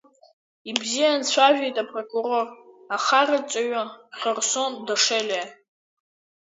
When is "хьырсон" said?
4.19-4.73